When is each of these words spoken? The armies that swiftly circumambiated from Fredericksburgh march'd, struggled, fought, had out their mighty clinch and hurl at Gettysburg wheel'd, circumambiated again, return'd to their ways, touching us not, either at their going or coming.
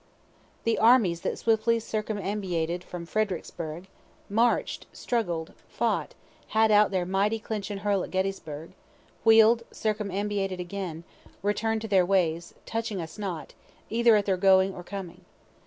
The 0.63 0.79
armies 0.79 1.21
that 1.21 1.37
swiftly 1.37 1.77
circumambiated 1.79 2.83
from 2.83 3.05
Fredericksburgh 3.05 3.85
march'd, 4.29 4.87
struggled, 4.91 5.53
fought, 5.67 6.15
had 6.57 6.71
out 6.71 6.89
their 6.89 7.05
mighty 7.05 7.37
clinch 7.37 7.69
and 7.69 7.81
hurl 7.81 8.03
at 8.03 8.09
Gettysburg 8.09 8.71
wheel'd, 9.23 9.61
circumambiated 9.71 10.59
again, 10.59 11.03
return'd 11.43 11.81
to 11.81 11.87
their 11.87 12.03
ways, 12.03 12.55
touching 12.65 12.99
us 12.99 13.19
not, 13.19 13.53
either 13.91 14.15
at 14.15 14.25
their 14.25 14.37
going 14.37 14.73
or 14.73 14.81
coming. 14.81 15.23